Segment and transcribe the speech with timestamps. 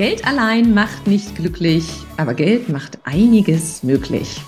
[0.00, 1.84] Geld allein macht nicht glücklich,
[2.16, 4.40] aber Geld macht einiges möglich.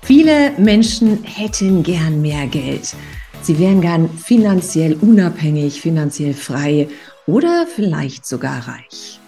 [0.00, 2.96] Viele Menschen hätten gern mehr Geld.
[3.42, 6.88] Sie wären gern finanziell unabhängig, finanziell frei
[7.26, 9.20] oder vielleicht sogar reich.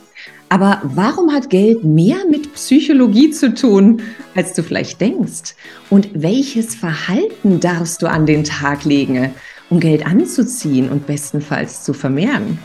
[0.49, 4.01] Aber warum hat Geld mehr mit Psychologie zu tun,
[4.35, 5.57] als du vielleicht denkst?
[5.91, 9.35] Und welches Verhalten darfst du an den Tag legen,
[9.69, 12.59] um Geld anzuziehen und bestenfalls zu vermehren?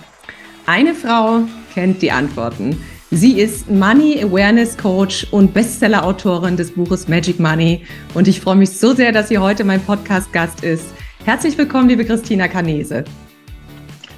[0.65, 1.41] Eine Frau
[1.73, 2.77] kennt die Antworten.
[3.13, 7.85] Sie ist Money Awareness Coach und Bestseller-Autorin des Buches Magic Money.
[8.13, 10.93] Und ich freue mich so sehr, dass sie heute mein Podcast-Gast ist.
[11.26, 13.04] Herzlich willkommen, liebe Christina Kanese.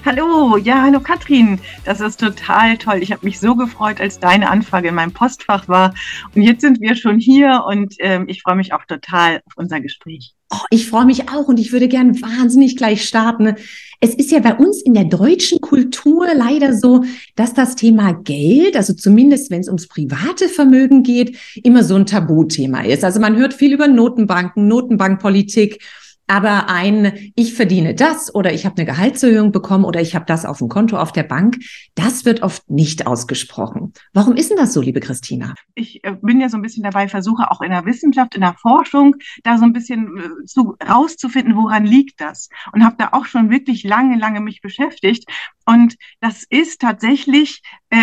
[0.05, 1.59] Hallo, ja, hallo Katrin.
[1.85, 2.99] Das ist total toll.
[3.01, 5.95] Ich habe mich so gefreut, als deine Anfrage in meinem Postfach war.
[6.35, 9.81] Und jetzt sind wir schon hier und ähm, ich freue mich auch total auf unser
[9.81, 10.35] Gespräch.
[10.53, 13.55] Oh, ich freue mich auch und ich würde gern wahnsinnig gleich starten.
[14.03, 17.05] Es ist ja bei uns in der deutschen Kultur leider so,
[17.37, 22.05] dass das Thema Geld, also zumindest wenn es ums private Vermögen geht, immer so ein
[22.05, 23.05] Tabuthema ist.
[23.05, 25.79] Also man hört viel über Notenbanken, Notenbankpolitik
[26.27, 30.45] aber ein, ich verdiene das oder ich habe eine Gehaltserhöhung bekommen oder ich habe das
[30.45, 31.57] auf dem Konto auf der Bank,
[31.95, 33.93] das wird oft nicht ausgesprochen.
[34.13, 35.53] Warum ist denn das so, liebe Christina?
[35.75, 38.55] Ich äh, bin ja so ein bisschen dabei, versuche auch in der Wissenschaft, in der
[38.55, 42.49] Forschung, da so ein bisschen äh, zu, rauszufinden, woran liegt das?
[42.71, 45.25] Und habe da auch schon wirklich lange, lange mich beschäftigt.
[45.65, 47.61] Und das ist tatsächlich,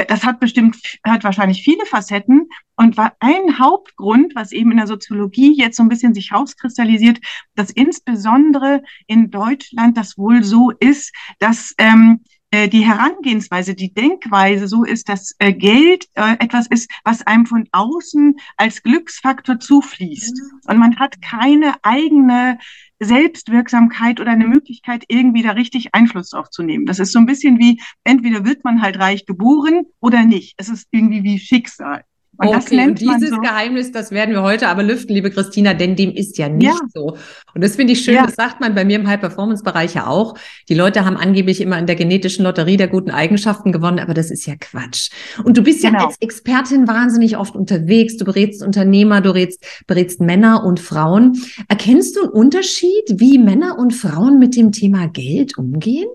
[0.08, 2.48] das hat bestimmt, hat wahrscheinlich viele Facetten.
[2.77, 7.19] Und war ein Hauptgrund, was eben in der Soziologie jetzt so ein bisschen sich rauskristallisiert,
[7.55, 14.66] dass insbesondere in Deutschland das wohl so ist, dass ähm, äh, die Herangehensweise, die Denkweise
[14.66, 20.36] so ist, dass äh, Geld äh, etwas ist, was einem von außen als Glücksfaktor zufließt.
[20.36, 20.60] Mhm.
[20.66, 22.58] Und man hat keine eigene
[22.98, 26.86] Selbstwirksamkeit oder eine Möglichkeit, irgendwie da richtig Einfluss drauf zu nehmen.
[26.86, 30.55] Das ist so ein bisschen wie, entweder wird man halt reich geboren oder nicht.
[30.58, 32.05] Es ist irgendwie wie Schicksal.
[32.40, 33.40] Und okay, das nennt und dieses so.
[33.40, 36.78] Geheimnis, das werden wir heute aber lüften, liebe Christina, denn dem ist ja nicht ja.
[36.95, 37.18] so.
[37.55, 38.24] Und das finde ich schön, ja.
[38.24, 40.39] das sagt man bei mir im High-Performance-Bereich ja auch.
[40.70, 44.30] Die Leute haben angeblich immer in der genetischen Lotterie der guten Eigenschaften gewonnen, aber das
[44.30, 45.11] ist ja Quatsch.
[45.45, 45.98] Und du bist genau.
[45.98, 48.17] ja als Expertin wahnsinnig oft unterwegs.
[48.17, 51.36] Du berätst Unternehmer, du berätst, berätst Männer und Frauen.
[51.68, 56.08] Erkennst du einen Unterschied, wie Männer und Frauen mit dem Thema Geld umgehen?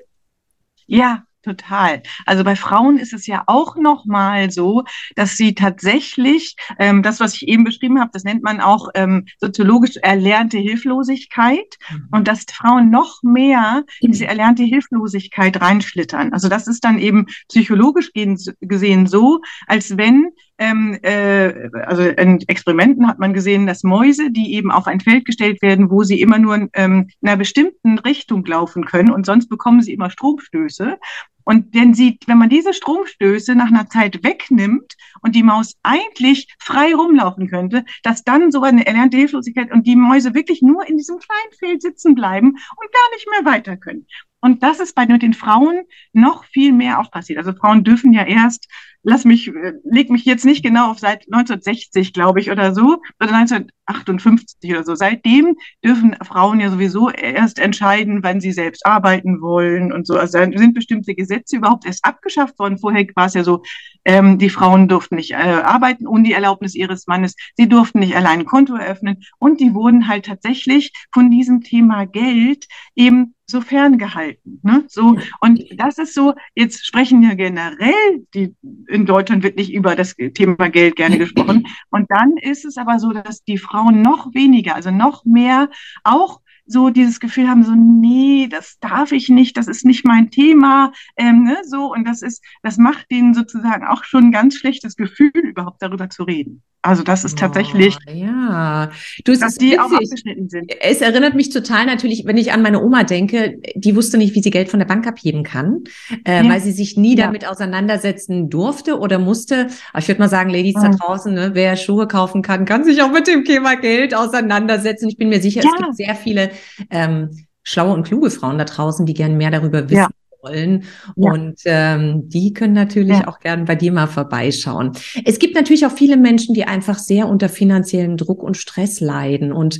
[0.88, 2.02] Ja, Total.
[2.26, 4.84] Also bei Frauen ist es ja auch nochmal so,
[5.16, 9.28] dass sie tatsächlich, ähm, das, was ich eben beschrieben habe, das nennt man auch ähm,
[9.40, 12.08] soziologisch erlernte Hilflosigkeit mhm.
[12.14, 16.34] und dass Frauen noch mehr in diese erlernte Hilflosigkeit reinschlittern.
[16.34, 23.08] Also das ist dann eben psychologisch gesehen so, als wenn ähm, äh, also in Experimenten
[23.08, 26.40] hat man gesehen, dass Mäuse, die eben auf ein Feld gestellt werden, wo sie immer
[26.40, 30.98] nur ähm, in einer bestimmten Richtung laufen können und sonst bekommen sie immer Stromstöße.
[31.46, 36.54] Und wenn sie, wenn man diese Stromstöße nach einer Zeit wegnimmt und die Maus eigentlich
[36.60, 40.98] frei rumlaufen könnte, dass dann so eine erlernte Hilflosigkeit und die Mäuse wirklich nur in
[40.98, 44.08] diesem kleinen Feld sitzen bleiben und gar nicht mehr weiter können.
[44.46, 47.40] Und das ist bei den Frauen noch viel mehr auch passiert.
[47.40, 48.68] Also Frauen dürfen ja erst
[49.06, 53.02] lass mich, äh, leg mich jetzt nicht genau auf seit 1960, glaube ich, oder so,
[53.22, 54.96] oder 1958 oder so.
[54.96, 60.18] Seitdem dürfen Frauen ja sowieso erst entscheiden, wann sie selbst arbeiten wollen und so.
[60.18, 62.80] Also sind bestimmte Gesetze überhaupt erst abgeschafft worden.
[62.80, 63.62] Vorher war es ja so,
[64.06, 67.36] ähm, die Frauen durften nicht äh, arbeiten ohne die Erlaubnis ihres Mannes.
[67.56, 69.24] Sie durften nicht allein ein Konto eröffnen.
[69.38, 74.60] Und die wurden halt tatsächlich von diesem Thema Geld eben so ferngehalten.
[74.64, 74.86] Ne?
[74.88, 78.56] So, und das ist so, jetzt sprechen ja generell, die,
[78.88, 81.68] in Deutschland wird nicht über das Thema Geld gerne gesprochen.
[81.92, 85.70] Und dann ist es aber so, dass die Frauen noch weniger, also noch mehr
[86.04, 90.32] auch so dieses Gefühl haben, so, nee, das darf ich nicht, das ist nicht mein
[90.32, 94.58] Thema, ähm, ne, so, und das ist, das macht denen sozusagen auch schon ein ganz
[94.58, 96.64] schlechtes Gefühl, überhaupt darüber zu reden.
[96.86, 98.92] Also das ist tatsächlich, oh, ja,
[99.24, 99.80] du, es dass die witzig.
[99.80, 100.72] auch abgeschnitten sind.
[100.82, 104.44] Es erinnert mich total natürlich, wenn ich an meine Oma denke, die wusste nicht, wie
[104.44, 105.84] sie Geld von der Bank abheben kann,
[106.26, 106.50] äh, ja.
[106.50, 107.26] weil sie sich nie ja.
[107.26, 109.68] damit auseinandersetzen durfte oder musste.
[109.94, 110.90] Aber ich würde mal sagen, Ladies ja.
[110.90, 115.10] da draußen, ne, wer Schuhe kaufen kann, kann sich auch mit dem Thema Geld auseinandersetzen.
[115.10, 116.52] Ich bin mir sicher, es gibt sehr viele
[116.92, 117.32] ähm,
[117.64, 120.14] schlaue und kluge Frauen da draußen, die gern mehr darüber wissen
[120.46, 120.84] wollen.
[121.16, 121.32] Ja.
[121.32, 123.28] Und ähm, die können natürlich ja.
[123.28, 124.92] auch gerne bei dir mal vorbeischauen.
[125.26, 129.52] Es gibt natürlich auch viele Menschen, die einfach sehr unter finanziellen Druck und Stress leiden
[129.52, 129.80] und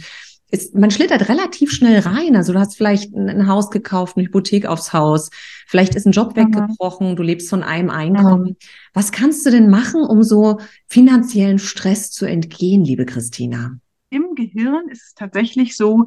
[0.52, 2.36] ist, man schlittert relativ schnell rein.
[2.36, 5.30] Also du hast vielleicht ein, Haus gekauft, eine Hypothek aufs Haus,
[5.68, 6.42] vielleicht ist ein Job mhm.
[6.42, 8.56] weggebrochen, du lebst von einem Einkommen.
[8.94, 13.78] Was kannst du denn machen, um so finanziellen Stress zu entgehen, liebe Christina?
[14.12, 16.06] Im Gehirn ist es tatsächlich so,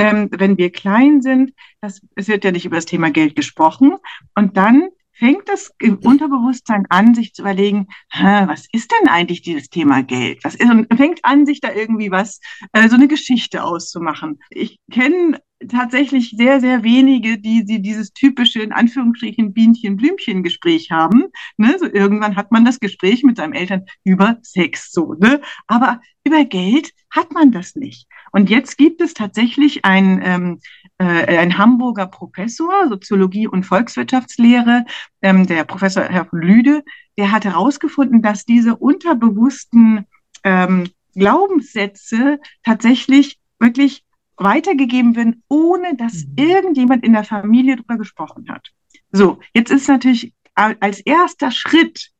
[0.00, 3.94] ähm, wenn wir klein sind, das, es wird ja nicht über das Thema Geld gesprochen.
[4.34, 5.70] Und dann fängt das
[6.02, 10.42] Unterbewusstsein an, sich zu überlegen, was ist denn eigentlich dieses Thema Geld?
[10.44, 12.40] Was ist, und fängt an, sich da irgendwie was,
[12.72, 14.40] äh, so eine Geschichte auszumachen.
[14.48, 21.26] Ich kenne tatsächlich sehr, sehr wenige, die, die dieses typische, in Anführungsstrichen, Bienchen-Blümchen-Gespräch haben.
[21.56, 21.76] Ne?
[21.78, 25.40] So irgendwann hat man das Gespräch mit seinen Eltern über Sex, so, ne?
[25.66, 28.06] Aber über Geld hat man das nicht.
[28.32, 30.58] Und jetzt gibt es tatsächlich ein, ähm,
[30.98, 34.84] äh, ein Hamburger Professor, Soziologie und Volkswirtschaftslehre,
[35.22, 36.82] ähm, der Professor Herr von Lüde,
[37.18, 40.06] der hat herausgefunden, dass diese unterbewussten
[40.44, 44.04] ähm, Glaubenssätze tatsächlich wirklich
[44.40, 46.34] weitergegeben werden, ohne dass mhm.
[46.36, 48.68] irgendjemand in der Familie darüber gesprochen hat.
[49.12, 52.10] So, jetzt ist natürlich als erster Schritt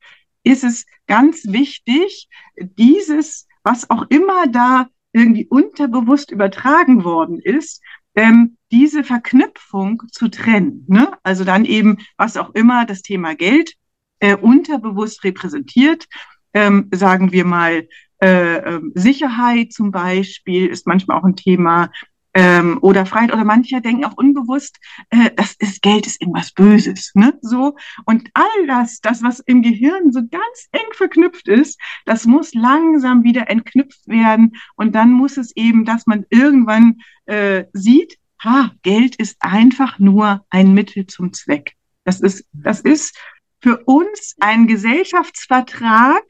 [0.43, 7.83] ist es ganz wichtig, dieses, was auch immer da irgendwie unterbewusst übertragen worden ist,
[8.15, 10.85] ähm, diese Verknüpfung zu trennen.
[10.89, 11.11] Ne?
[11.23, 13.75] Also dann eben, was auch immer das Thema Geld
[14.21, 16.07] äh, unterbewusst repräsentiert,
[16.55, 17.89] ähm, sagen wir mal,
[18.23, 21.91] äh, äh, Sicherheit zum Beispiel ist manchmal auch ein Thema,
[22.35, 24.79] ähm, oder Freiheit oder manche denken auch unbewusst,
[25.11, 27.39] äh, das ist Geld ist irgendwas Böses, ne?
[27.43, 32.55] So und all das, das was im Gehirn so ganz eng verknüpft ist, das muss
[32.55, 38.73] langsam wieder entknüpft werden und dann muss es eben, dass man irgendwann äh, sieht, ha,
[38.83, 41.75] Geld ist einfach nur ein Mittel zum Zweck.
[42.05, 43.17] Das ist, das ist
[43.61, 46.25] für uns ein Gesellschaftsvertrag,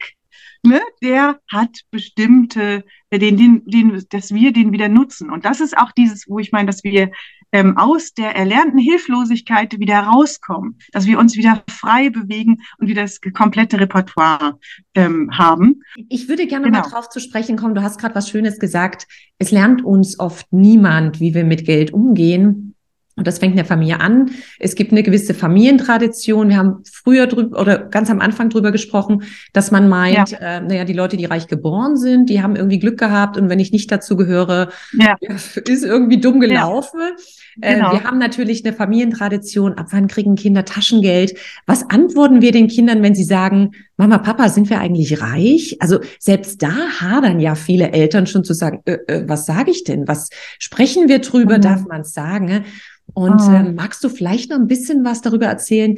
[0.63, 5.29] ne, der hat bestimmte, äh, den, den, den, dass wir den wieder nutzen.
[5.29, 7.11] Und das ist auch dieses, wo ich meine, dass wir
[7.51, 13.01] ähm, aus der erlernten Hilflosigkeit wieder rauskommen, dass wir uns wieder frei bewegen und wieder
[13.01, 14.57] das komplette Repertoire
[14.95, 15.81] ähm, haben.
[16.09, 16.79] Ich würde gerne genau.
[16.79, 17.75] mal drauf zu sprechen kommen.
[17.75, 19.07] Du hast gerade was Schönes gesagt.
[19.37, 22.70] Es lernt uns oft niemand, wie wir mit Geld umgehen.
[23.17, 24.31] Und das fängt in der Familie an.
[24.57, 26.49] Es gibt eine gewisse Familientradition.
[26.49, 30.37] Wir haben früher drüber oder ganz am Anfang drüber gesprochen, dass man meint, ja.
[30.37, 33.59] äh, naja, die Leute, die reich geboren sind, die haben irgendwie Glück gehabt und wenn
[33.59, 35.15] ich nicht dazu gehöre, ja.
[35.21, 37.01] ist irgendwie dumm gelaufen.
[37.01, 37.73] Ja.
[37.75, 37.89] Genau.
[37.89, 39.73] Äh, wir haben natürlich eine Familientradition.
[39.73, 41.37] Ab wann kriegen Kinder Taschengeld?
[41.65, 43.71] Was antworten wir den Kindern, wenn sie sagen,
[44.01, 45.77] Mama, Papa, sind wir eigentlich reich?
[45.79, 49.83] Also selbst da hadern ja viele Eltern schon zu sagen, äh, äh, was sage ich
[49.83, 50.07] denn?
[50.07, 51.57] Was sprechen wir drüber?
[51.57, 51.61] Mhm.
[51.61, 52.65] Darf man es sagen?
[53.13, 53.51] Und oh.
[53.51, 55.97] ähm, magst du vielleicht noch ein bisschen was darüber erzählen,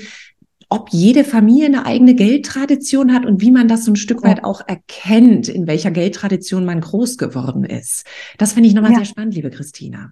[0.68, 4.44] ob jede Familie eine eigene Geldtradition hat und wie man das so ein Stück weit
[4.44, 8.06] auch erkennt, in welcher Geldtradition man groß geworden ist.
[8.38, 8.98] Das finde ich nochmal ja.
[8.98, 10.12] sehr spannend, liebe Christina.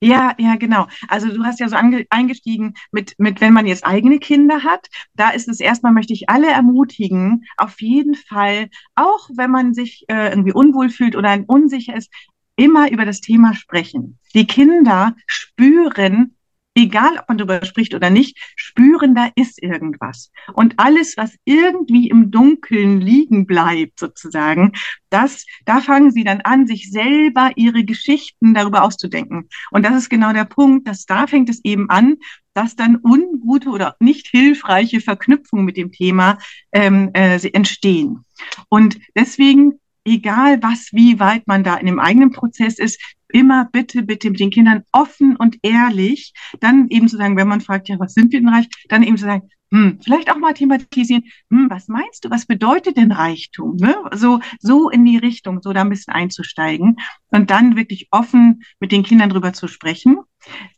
[0.00, 0.86] Ja, ja, genau.
[1.08, 1.76] Also du hast ja so
[2.10, 6.28] eingestiegen mit, mit, wenn man jetzt eigene Kinder hat, da ist es erstmal, möchte ich
[6.28, 11.96] alle ermutigen, auf jeden Fall, auch wenn man sich äh, irgendwie unwohl fühlt oder unsicher
[11.96, 12.12] ist,
[12.54, 14.18] immer über das Thema sprechen.
[14.34, 16.36] Die Kinder spüren,
[16.74, 20.30] egal ob man darüber spricht oder nicht, spüren, da ist irgendwas.
[20.54, 24.72] Und alles, was irgendwie im Dunkeln liegen bleibt, sozusagen,
[25.10, 29.48] das, da fangen sie dann an, sich selber ihre Geschichten darüber auszudenken.
[29.70, 32.16] Und das ist genau der Punkt, dass da fängt es eben an,
[32.54, 36.38] dass dann ungute oder nicht hilfreiche Verknüpfungen mit dem Thema
[36.72, 38.24] ähm, äh, entstehen.
[38.68, 44.02] Und deswegen egal was, wie weit man da in dem eigenen Prozess ist, immer bitte,
[44.02, 47.98] bitte mit den Kindern offen und ehrlich, dann eben zu sagen, wenn man fragt, ja,
[47.98, 51.68] was sind wir denn reich, dann eben zu sagen, hm, vielleicht auch mal thematisieren, hm,
[51.68, 53.76] was meinst du, was bedeutet denn Reichtum?
[53.76, 53.96] Ne?
[54.14, 56.96] So, so in die Richtung, so da ein bisschen einzusteigen
[57.28, 60.20] und dann wirklich offen mit den Kindern drüber zu sprechen.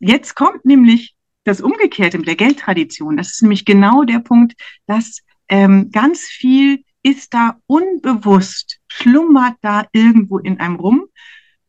[0.01, 3.17] Jetzt kommt nämlich das Umgekehrte mit der Geldtradition.
[3.17, 4.55] Das ist nämlich genau der Punkt,
[4.87, 11.07] dass ähm, ganz viel ist da unbewusst, schlummert da irgendwo in einem rum.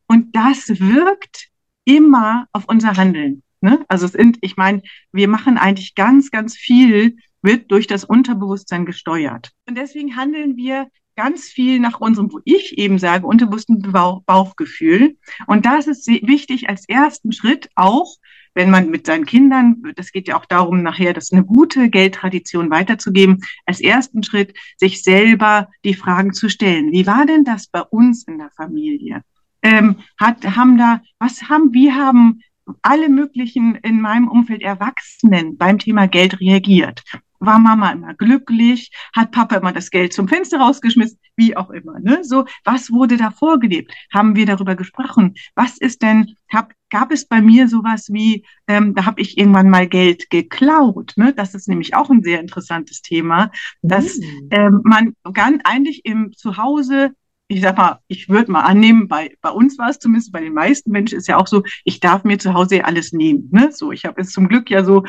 [0.08, 1.48] Und das wirkt
[1.86, 3.44] immer auf unser Handeln.
[3.62, 3.86] Ne?
[3.88, 9.52] Also sind, ich meine, wir machen eigentlich ganz, ganz viel, wird durch das Unterbewusstsein gesteuert.
[9.68, 15.18] Und deswegen handeln wir ganz viel nach unserem, wo ich eben sage, unterbewussten Bauch, Bauchgefühl.
[15.48, 18.16] Und das ist wichtig als ersten Schritt auch,
[18.54, 22.70] wenn man mit seinen Kindern, das geht ja auch darum, nachher das eine gute Geldtradition
[22.70, 26.92] weiterzugeben, als ersten Schritt sich selber die Fragen zu stellen.
[26.92, 29.24] Wie war denn das bei uns in der Familie?
[29.62, 32.42] Ähm, hat, haben da, was haben, wie haben
[32.82, 37.04] alle möglichen in meinem Umfeld Erwachsenen beim Thema Geld reagiert?
[37.42, 38.92] War Mama immer glücklich?
[39.16, 41.20] Hat Papa immer das Geld zum Fenster rausgeschmissen?
[41.36, 42.00] Wie auch immer.
[42.00, 42.24] Ne?
[42.24, 43.92] So, was wurde da vorgelebt?
[44.14, 45.34] Haben wir darüber gesprochen?
[45.56, 49.70] Was ist denn, hab, gab es bei mir sowas wie, ähm, da habe ich irgendwann
[49.72, 51.14] mal Geld geklaut?
[51.16, 51.34] Ne?
[51.34, 53.50] Das ist nämlich auch ein sehr interessantes Thema,
[53.82, 54.48] dass mhm.
[54.52, 57.16] ähm, man ganz eigentlich im Zuhause
[57.52, 60.54] ich sag mal, ich würde mal annehmen, bei, bei uns war es zumindest, bei den
[60.54, 63.50] meisten Menschen ist ja auch so, ich darf mir zu Hause alles nehmen.
[63.52, 63.74] Ne?
[63.74, 65.04] So, ich habe es zum Glück ja so,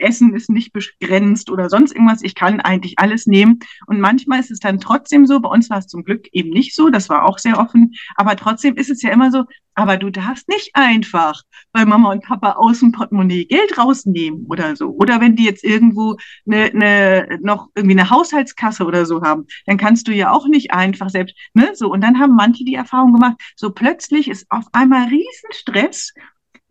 [0.00, 3.60] Essen ist nicht begrenzt oder sonst irgendwas, ich kann eigentlich alles nehmen.
[3.86, 6.74] Und manchmal ist es dann trotzdem so, bei uns war es zum Glück eben nicht
[6.74, 9.44] so, das war auch sehr offen, aber trotzdem ist es ja immer so,
[9.74, 14.76] aber du darfst nicht einfach bei Mama und Papa aus dem Portemonnaie Geld rausnehmen oder
[14.76, 14.90] so.
[14.90, 16.16] Oder wenn die jetzt irgendwo
[16.46, 20.72] eine, eine, noch irgendwie eine Haushaltskasse oder so haben, dann kannst du ja auch nicht
[20.72, 21.90] einfach selbst, ne, so.
[21.90, 26.12] Und dann haben manche die Erfahrung gemacht, so plötzlich ist auf einmal Riesenstress,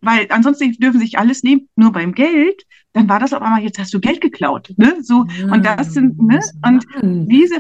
[0.02, 3.80] weil ansonsten dürfen sich alles nehmen, nur beim Geld, dann war das auf einmal, jetzt
[3.80, 5.26] hast du Geld geklaut, ne, so.
[5.52, 7.58] Und das sind, ne, und diese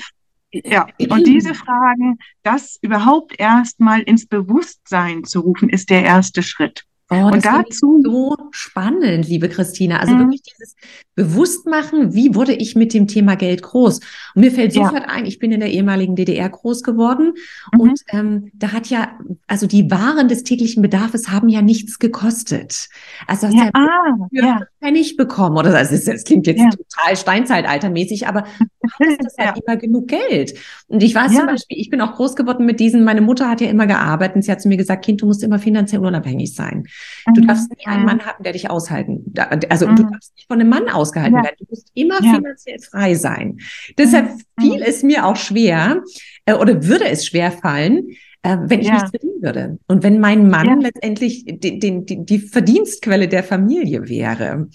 [0.53, 6.85] ja, und diese Fragen, das überhaupt erstmal ins Bewusstsein zu rufen, ist der erste Schritt.
[7.13, 9.99] Oh, und dazu so spannend, liebe Christina.
[9.99, 10.19] Also mhm.
[10.19, 10.75] wirklich dieses
[11.15, 13.99] Bewusstmachen, wie wurde ich mit dem Thema Geld groß?
[14.35, 15.09] Und mir fällt sofort ja.
[15.09, 17.33] ein, ich bin in der ehemaligen DDR groß geworden
[17.73, 17.79] mhm.
[17.79, 22.89] und ähm, da hat ja, also die Waren des täglichen Bedarfs haben ja nichts gekostet.
[23.27, 24.61] Also hast ja, ja, ah, ja.
[24.81, 26.69] Pfennig bekommen oder also das, das klingt jetzt ja.
[26.69, 28.41] total Steinzeitaltermäßig, aber
[28.81, 30.53] du hattest das halt immer genug Geld.
[30.87, 33.61] Und ich weiß zum Beispiel, ich bin auch groß geworden mit diesen, meine Mutter hat
[33.61, 36.55] ja immer gearbeitet und sie hat zu mir gesagt, Kind, du musst immer finanziell unabhängig
[36.55, 36.85] sein.
[37.33, 37.47] Du mhm.
[37.47, 39.33] darfst nie einen Mann haben, der dich aushalten.
[39.69, 39.95] Also mhm.
[39.95, 41.43] du darfst nicht von einem Mann ausgehalten ja.
[41.43, 41.55] werden.
[41.59, 42.35] Du musst immer ja.
[42.35, 43.59] finanziell frei sein.
[43.97, 44.61] Deshalb mhm.
[44.61, 46.01] fiel es mir auch schwer
[46.45, 48.09] äh, oder würde es schwer fallen,
[48.43, 48.93] äh, wenn ich ja.
[48.93, 49.79] nichts verdienen würde.
[49.87, 50.75] Und wenn mein Mann ja.
[50.75, 54.67] letztendlich die, die, die, die Verdienstquelle der Familie wäre.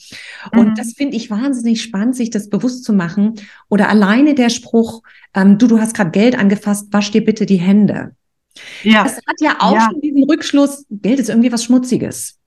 [0.52, 0.74] Und mhm.
[0.74, 3.34] das finde ich wahnsinnig spannend, sich das bewusst zu machen.
[3.68, 5.02] Oder alleine der Spruch,
[5.34, 8.12] ähm, du, du hast gerade Geld angefasst, wasch dir bitte die Hände.
[8.82, 9.04] Ja.
[9.04, 9.88] Das hat ja auch ja.
[9.90, 12.38] schon diesen Rückschluss, Geld ist irgendwie was Schmutziges.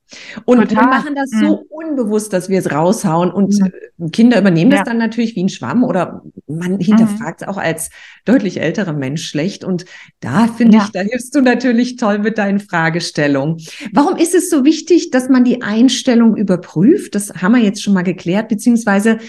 [0.46, 0.84] Und Total.
[0.84, 1.66] wir machen das so mhm.
[1.70, 3.58] unbewusst, dass wir es raushauen und
[3.98, 4.12] mhm.
[4.12, 4.80] Kinder übernehmen ja.
[4.80, 7.54] das dann natürlich wie ein Schwamm oder man hinterfragt es mhm.
[7.54, 7.90] auch als
[8.26, 9.64] deutlich älterer Mensch schlecht.
[9.64, 9.86] Und
[10.20, 10.84] da finde ja.
[10.84, 13.58] ich, da hilfst du natürlich toll mit deinen Fragestellungen.
[13.94, 17.16] Warum ist es so wichtig, dass man die Einstellung überprüft?
[17.16, 19.20] Das haben wir jetzt schon mal geklärt, beziehungsweise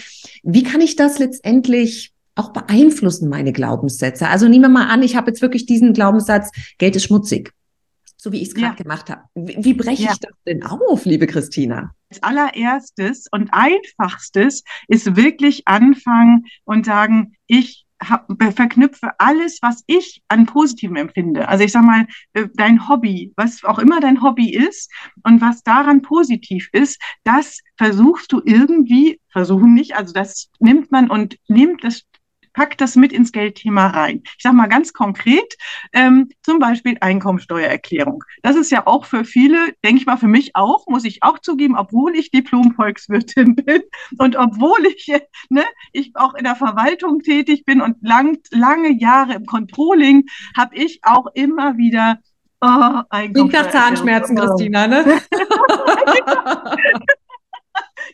[0.43, 4.29] wie kann ich das letztendlich auch beeinflussen meine Glaubenssätze.
[4.29, 7.53] Also nehmen wir mal an, ich habe jetzt wirklich diesen Glaubenssatz, Geld ist schmutzig,
[8.17, 8.83] so wie ich es gerade ja.
[8.83, 9.23] gemacht habe.
[9.35, 10.13] Wie, wie breche ja.
[10.13, 11.95] ich das denn auf, liebe Christina?
[12.11, 20.23] Als allererstes und einfachstes ist wirklich anfangen und sagen, ich hab, verknüpfe alles, was ich
[20.29, 21.49] an Positivem empfinde.
[21.49, 24.91] Also ich sag mal, äh, dein Hobby, was auch immer dein Hobby ist
[25.23, 31.11] und was daran positiv ist, das versuchst du irgendwie, versuchen nicht, also das nimmt man
[31.11, 32.03] und nimmt das
[32.53, 34.23] pack das mit ins Geldthema rein.
[34.37, 35.57] Ich sage mal ganz konkret,
[35.93, 38.25] ähm, zum Beispiel Einkommensteuererklärung.
[38.43, 41.39] Das ist ja auch für viele, denke ich mal für mich auch, muss ich auch
[41.39, 43.83] zugeben, obwohl ich Diplom-Volkswirtin bin
[44.19, 45.13] und obwohl ich,
[45.49, 50.25] ne, ich auch in der Verwaltung tätig bin und lang, lange Jahre im Controlling,
[50.57, 52.19] habe ich auch immer wieder
[52.65, 55.05] Oh, Klingt nach Zahnschmerzen, Christina, ne?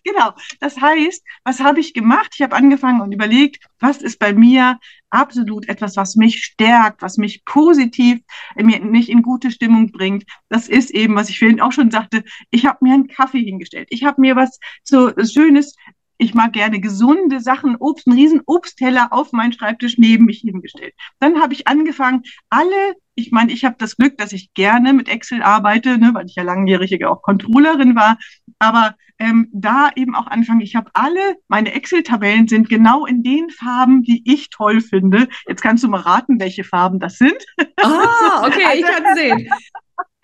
[0.04, 0.32] genau.
[0.60, 2.32] Das heißt, was habe ich gemacht?
[2.34, 4.78] Ich habe angefangen und überlegt, was ist bei mir
[5.10, 8.20] absolut etwas, was mich stärkt, was mich positiv,
[8.56, 10.24] mir nicht in gute Stimmung bringt.
[10.48, 13.88] Das ist eben, was ich vorhin auch schon sagte, ich habe mir einen Kaffee hingestellt.
[13.90, 15.74] Ich habe mir was so Schönes
[16.18, 20.94] ich mag gerne gesunde Sachen, Obst, einen riesen Obstteller auf meinen Schreibtisch neben mich hingestellt.
[21.20, 25.08] Dann habe ich angefangen, alle, ich meine, ich habe das Glück, dass ich gerne mit
[25.08, 28.18] Excel arbeite, ne, weil ich ja langjährige auch Controllerin war,
[28.58, 33.50] aber ähm, da eben auch anfangen, ich habe alle, meine Excel-Tabellen sind genau in den
[33.50, 35.28] Farben, die ich toll finde.
[35.48, 37.44] Jetzt kannst du mal raten, welche Farben das sind.
[37.82, 39.48] Ah, okay, ich kann sehen.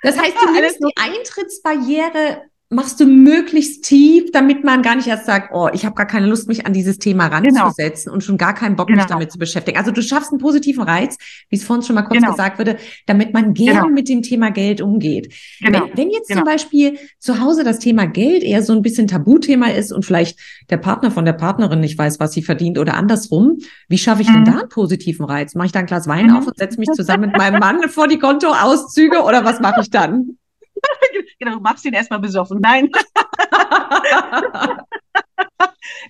[0.03, 2.43] Das heißt, du nimmst die Eintrittsbarriere
[2.75, 6.27] machst du möglichst tief, damit man gar nicht erst sagt, oh, ich habe gar keine
[6.27, 7.63] Lust, mich an dieses Thema genau.
[7.63, 8.15] ranzusetzen genau.
[8.15, 9.01] und schon gar keinen Bock, genau.
[9.01, 9.79] mich damit zu beschäftigen.
[9.79, 11.17] Also du schaffst einen positiven Reiz,
[11.49, 12.33] wie es vorhin schon mal kurz genau.
[12.33, 12.77] gesagt wurde,
[13.07, 13.89] damit man gern genau.
[13.89, 15.33] mit dem Thema Geld umgeht.
[15.61, 15.87] Wenn, genau.
[15.95, 16.45] wenn, jetzt zum.
[16.45, 20.39] Beispiel zu Hause das Thema Geld eher so ein bisschen Tabuthema ist und vielleicht
[20.69, 24.29] der Partner von der Partnerin nicht weiß, was sie verdient oder andersrum, wie schaffe ich
[24.29, 24.35] mhm.
[24.35, 25.55] denn da einen positiven Reiz?
[25.55, 26.37] Mache ich da ein Glas Wein mhm.
[26.37, 29.91] auf und setze mich zusammen mit meinem Mann vor die Kontoauszüge oder was mache ich
[29.91, 30.37] dann?
[31.39, 32.61] genau, du machst ihn erstmal besoffen.
[32.61, 32.91] Nein.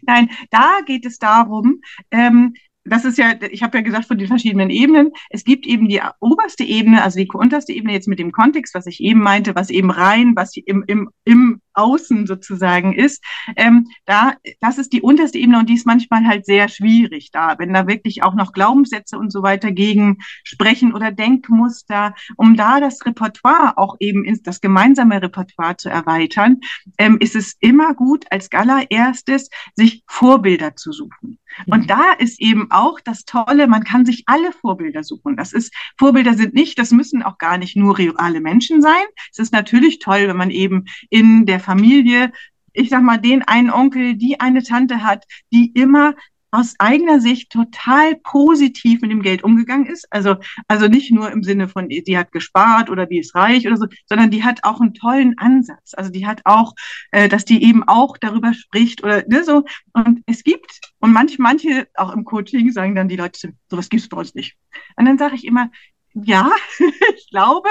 [0.02, 1.80] Nein, da geht es darum,
[2.10, 2.54] ähm,
[2.84, 5.12] das ist ja, ich habe ja gesagt von den verschiedenen Ebenen.
[5.30, 8.86] Es gibt eben die oberste Ebene, also die unterste Ebene jetzt mit dem Kontext, was
[8.86, 13.22] ich eben meinte, was eben rein, was im, im, im außen sozusagen ist,
[13.56, 17.58] ähm, da, das ist die unterste Ebene und die ist manchmal halt sehr schwierig da,
[17.58, 22.80] wenn da wirklich auch noch Glaubenssätze und so weiter gegen sprechen oder Denkmuster, um da
[22.80, 26.60] das Repertoire auch eben ins, das gemeinsame Repertoire zu erweitern,
[26.98, 31.38] ähm, ist es immer gut, als allererstes sich Vorbilder zu suchen.
[31.66, 31.86] Und mhm.
[31.86, 35.36] da ist eben auch das Tolle, man kann sich alle Vorbilder suchen.
[35.36, 39.04] Das ist, Vorbilder sind nicht, das müssen auch gar nicht nur reale Menschen sein.
[39.30, 42.32] Es ist natürlich toll, wenn man eben in der Familie
[42.74, 46.14] ich sag mal, den einen Onkel, die eine Tante hat, die immer
[46.50, 50.06] aus eigener Sicht total positiv mit dem Geld umgegangen ist.
[50.10, 50.36] Also,
[50.68, 53.86] also nicht nur im Sinne von, die hat gespart oder die ist reich oder so,
[54.06, 55.94] sondern die hat auch einen tollen Ansatz.
[55.94, 56.74] Also die hat auch,
[57.10, 59.64] äh, dass die eben auch darüber spricht oder ne, so.
[59.94, 64.04] Und es gibt, und manche, manche auch im Coaching sagen dann die Leute, sowas gibt
[64.04, 64.56] es bei uns nicht.
[64.96, 65.70] Und dann sage ich immer,
[66.12, 66.52] ja,
[67.16, 67.68] ich glaube,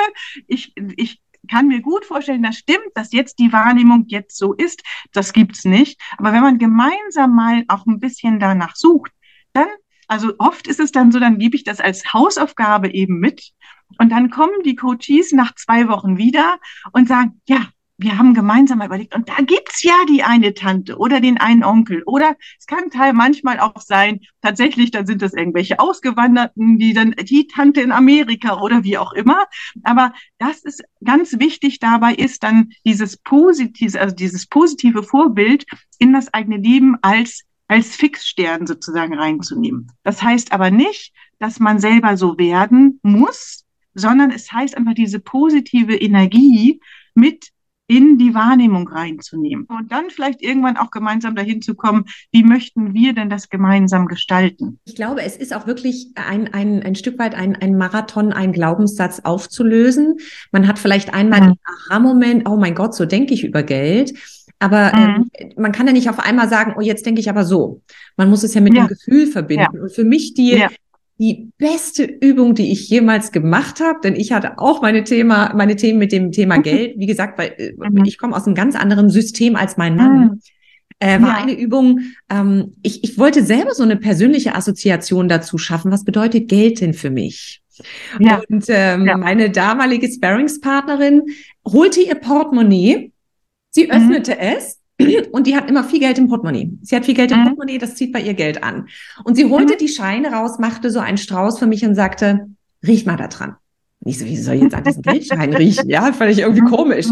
[0.48, 4.84] ich, ich kann mir gut vorstellen, das stimmt, dass jetzt die Wahrnehmung jetzt so ist.
[5.12, 6.00] Das gibt's nicht.
[6.18, 9.12] Aber wenn man gemeinsam mal auch ein bisschen danach sucht,
[9.54, 9.68] dann,
[10.08, 13.52] also oft ist es dann so, dann gebe ich das als Hausaufgabe eben mit.
[14.00, 16.58] Und dann kommen die Coaches nach zwei Wochen wieder
[16.94, 17.68] und sagen, ja,
[18.04, 22.04] wir haben gemeinsam überlegt, und da gibt's ja die eine Tante oder den einen Onkel.
[22.06, 27.12] Oder es kann Teil manchmal auch sein, tatsächlich, dann sind das irgendwelche Ausgewanderten, die dann
[27.12, 29.46] die Tante in Amerika oder wie auch immer.
[29.84, 35.66] Aber das ist ganz wichtig dabei ist dann dieses positive, also dieses positive Vorbild
[35.98, 39.92] in das eigene Leben als als Fixstern sozusagen reinzunehmen.
[40.04, 45.20] Das heißt aber nicht, dass man selber so werden muss, sondern es heißt einfach diese
[45.20, 46.80] positive Energie
[47.16, 47.53] mit
[47.88, 52.94] in die Wahrnehmung reinzunehmen und dann vielleicht irgendwann auch gemeinsam dahin zu kommen, wie möchten
[52.94, 54.80] wir denn das gemeinsam gestalten?
[54.86, 58.54] Ich glaube, es ist auch wirklich ein, ein, ein Stück weit ein, ein Marathon, ein
[58.54, 60.18] Glaubenssatz aufzulösen.
[60.52, 61.46] Man hat vielleicht einmal mhm.
[61.46, 64.14] den Aha-Moment, oh mein Gott, so denke ich über Geld.
[64.60, 65.30] Aber mhm.
[65.38, 67.82] ähm, man kann ja nicht auf einmal sagen, oh, jetzt denke ich aber so.
[68.16, 68.86] Man muss es ja mit ja.
[68.86, 69.76] dem Gefühl verbinden.
[69.76, 69.82] Ja.
[69.82, 70.70] Und für mich die, ja
[71.20, 75.76] die beste Übung, die ich jemals gemacht habe, denn ich hatte auch meine Thema, meine
[75.76, 76.96] Themen mit dem Thema Geld.
[76.98, 78.04] Wie gesagt, weil äh, mhm.
[78.06, 80.20] ich komme aus einem ganz anderen System als mein Mann.
[80.20, 80.42] Mhm.
[81.00, 81.44] Äh, war ja.
[81.44, 85.92] eine Übung, ähm, ich, ich wollte selber so eine persönliche Assoziation dazu schaffen.
[85.92, 87.62] Was bedeutet Geld denn für mich?
[88.20, 88.42] Ja.
[88.50, 89.18] Und ähm, ja.
[89.18, 91.24] meine damalige Sparringspartnerin
[91.68, 93.12] holte ihr Portemonnaie,
[93.72, 93.92] sie mhm.
[93.92, 94.80] öffnete es
[95.32, 96.72] und die hat immer viel Geld im Portemonnaie.
[96.82, 97.44] Sie hat viel Geld im mhm.
[97.46, 98.88] Portemonnaie, das zieht bei ihr Geld an.
[99.24, 99.78] Und sie holte mhm.
[99.78, 102.48] die Scheine raus, machte so einen Strauß für mich und sagte,
[102.86, 103.56] riech mal da dran.
[104.06, 105.90] Nicht so, wie soll ich jetzt an diesen Geldschein riechen?
[105.90, 107.08] Ja, fand ich irgendwie komisch.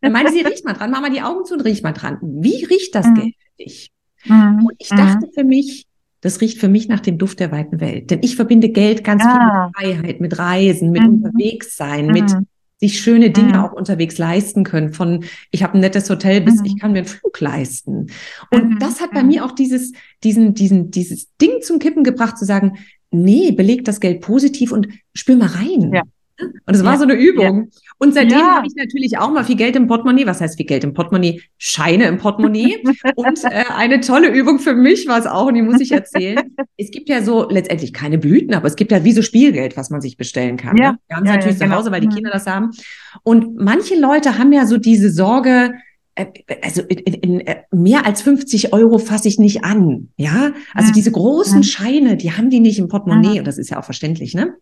[0.00, 2.18] Dann meinte sie, riech mal dran, mach mal die Augen zu und riech mal dran.
[2.20, 3.14] Wie riecht das mhm.
[3.14, 3.90] Geld für dich?
[4.26, 4.66] Mhm.
[4.66, 5.86] Und ich dachte für mich,
[6.20, 8.10] das riecht für mich nach dem Duft der weiten Welt.
[8.10, 9.70] Denn ich verbinde Geld ganz ja.
[9.78, 11.22] viel mit Freiheit, mit Reisen, mit mhm.
[11.24, 12.30] Unterwegssein, mit
[12.88, 13.64] sich schöne Dinge mhm.
[13.64, 14.92] auch unterwegs leisten können.
[14.92, 16.64] Von ich habe ein nettes Hotel bis mhm.
[16.66, 18.08] ich kann mir einen Flug leisten.
[18.50, 18.78] Und mhm.
[18.78, 19.92] das hat bei mir auch dieses,
[20.22, 22.78] diesen, diesen, dieses Ding zum Kippen gebracht, zu sagen,
[23.10, 25.92] nee, beleg das Geld positiv und spür mal rein.
[25.94, 26.02] Ja.
[26.66, 27.68] Und es war ja, so eine Übung.
[27.72, 27.80] Ja.
[27.98, 28.56] Und seitdem ja.
[28.56, 30.26] habe ich natürlich auch mal viel Geld im Portemonnaie.
[30.26, 31.42] Was heißt viel Geld im Portemonnaie?
[31.58, 32.82] Scheine im Portemonnaie.
[33.16, 36.54] und äh, eine tolle Übung für mich war es auch, und die muss ich erzählen.
[36.76, 39.90] es gibt ja so letztendlich keine Blüten, aber es gibt ja wie so Spielgeld, was
[39.90, 40.76] man sich bestellen kann.
[40.76, 40.92] Ja.
[40.92, 40.98] Ne?
[41.08, 41.76] Wir haben es natürlich zu genau.
[41.76, 42.14] Hause, weil die mhm.
[42.14, 42.70] Kinder das haben.
[43.22, 45.74] Und manche Leute haben ja so diese Sorge,
[46.14, 46.26] äh,
[46.62, 50.10] also in, in, in äh, mehr als 50 Euro fasse ich nicht an.
[50.16, 53.38] Ja, also diese großen Scheine, die haben die nicht im Portemonnaie.
[53.38, 54.54] Und das ist ja auch verständlich, ne?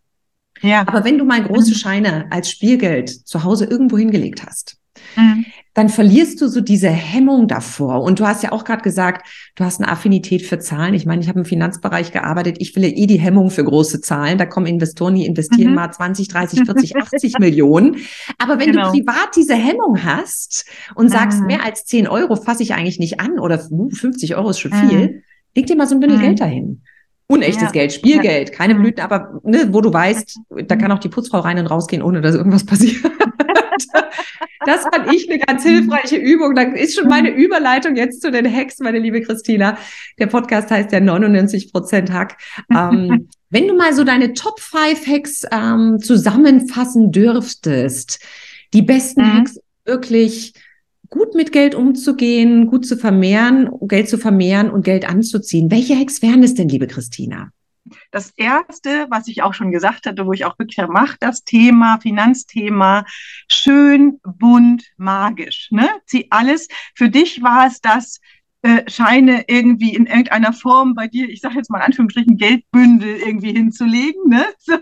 [0.62, 0.84] Ja.
[0.86, 1.74] Aber wenn du mal große mhm.
[1.74, 4.76] Scheine als Spielgeld zu Hause irgendwo hingelegt hast,
[5.16, 5.44] mhm.
[5.74, 8.02] dann verlierst du so diese Hemmung davor.
[8.02, 10.94] Und du hast ja auch gerade gesagt, du hast eine Affinität für Zahlen.
[10.94, 12.56] Ich meine, ich habe im Finanzbereich gearbeitet.
[12.60, 14.38] Ich will ja eh die Hemmung für große Zahlen.
[14.38, 15.76] Da kommen Investoren, die investieren mhm.
[15.76, 17.96] mal 20, 30, 40, 80 Millionen.
[18.38, 18.92] Aber wenn genau.
[18.92, 21.46] du privat diese Hemmung hast und sagst, mhm.
[21.46, 25.08] mehr als 10 Euro fasse ich eigentlich nicht an oder 50 Euro ist schon viel,
[25.08, 25.22] mhm.
[25.56, 26.22] leg dir mal so ein Bündel mhm.
[26.22, 26.82] Geld dahin
[27.26, 27.70] unechtes ja.
[27.70, 31.58] Geld, Spielgeld, keine Blüten, aber ne, wo du weißt, da kann auch die Putzfrau rein
[31.58, 33.02] und rausgehen, ohne dass irgendwas passiert.
[34.66, 36.54] das fand ich eine ganz hilfreiche Übung.
[36.54, 39.78] Da ist schon meine Überleitung jetzt zu den Hacks, meine liebe Christina.
[40.18, 42.36] Der Podcast heißt ja 99% Hack.
[42.70, 48.20] Ähm, wenn du mal so deine Top 5 Hacks ähm, zusammenfassen dürftest,
[48.72, 49.32] die besten mhm.
[49.34, 50.54] Hacks wirklich
[51.12, 55.70] gut mit Geld umzugehen, gut zu vermehren, Geld zu vermehren und Geld anzuziehen.
[55.70, 57.50] Welche Hacks wären es denn, liebe Christina?
[58.10, 61.98] Das erste, was ich auch schon gesagt hatte, wo ich auch wirklich mache, das Thema,
[62.00, 63.04] Finanzthema,
[63.46, 65.68] schön, bunt, magisch.
[65.70, 65.88] Ne?
[66.06, 66.68] Sie alles.
[66.94, 68.18] Für dich war es das,
[68.62, 73.16] äh, Scheine irgendwie in irgendeiner Form bei dir, ich sage jetzt mal in Anführungsstrichen, Geldbündel
[73.16, 74.28] irgendwie hinzulegen.
[74.28, 74.46] Ne?
[74.60, 74.78] So.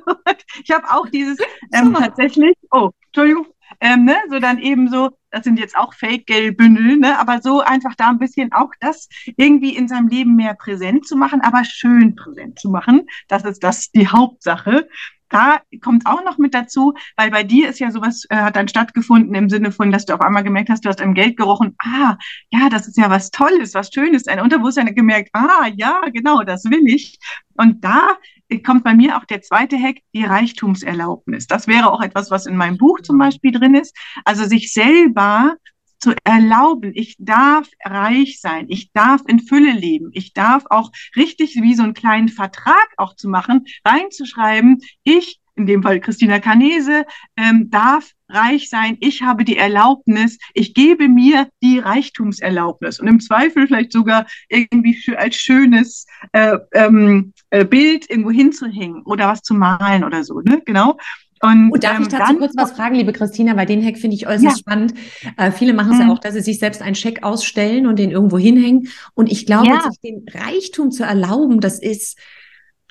[0.62, 1.38] Ich habe auch dieses
[1.72, 3.46] ähm, tatsächlich, oh, Entschuldigung,
[3.80, 4.16] ähm, ne?
[4.28, 7.18] so dann eben so, das sind jetzt auch Fake-Geldbündel, ne?
[7.18, 11.16] aber so einfach da ein bisschen auch das irgendwie in seinem Leben mehr präsent zu
[11.16, 13.06] machen, aber schön präsent zu machen.
[13.28, 14.86] Das ist das die Hauptsache
[15.30, 18.68] da kommt auch noch mit dazu, weil bei dir ist ja sowas, äh, hat dann
[18.68, 21.76] stattgefunden im Sinne von, dass du auf einmal gemerkt hast, du hast im Geld gerochen,
[21.78, 22.16] ah,
[22.50, 24.26] ja, das ist ja was Tolles, was Schönes.
[24.26, 27.18] Ein Unterbewusstsein gemerkt, ah, ja, genau, das will ich.
[27.56, 28.16] Und da
[28.58, 31.46] kommt bei mir auch der zweite Hack, die Reichtumserlaubnis.
[31.46, 33.96] Das wäre auch etwas, was in meinem Buch zum Beispiel drin ist.
[34.24, 35.56] Also sich selber
[36.00, 41.56] zu erlauben, ich darf reich sein, ich darf in Fülle leben, ich darf auch richtig
[41.56, 47.04] wie so einen kleinen Vertrag auch zu machen, reinzuschreiben, ich, in dem Fall Christina Canese,
[47.36, 53.20] ähm, darf reich sein, ich habe die Erlaubnis, ich gebe mir die Reichtumserlaubnis und im
[53.20, 59.54] Zweifel vielleicht sogar irgendwie als schönes äh, ähm, äh, Bild irgendwo hinzuhängen oder was zu
[59.54, 60.62] malen oder so, ne?
[60.64, 60.96] Genau.
[61.42, 64.14] Und, und darf ähm, ich dazu kurz was fragen, liebe Christina, weil den Hack finde
[64.14, 64.56] ich äußerst ja.
[64.56, 64.92] spannend.
[65.38, 66.08] Äh, viele machen es mhm.
[66.08, 68.88] ja auch, dass sie sich selbst einen Scheck ausstellen und den irgendwo hinhängen.
[69.14, 69.80] Und ich glaube, ja.
[69.80, 72.18] sich den Reichtum zu erlauben, das ist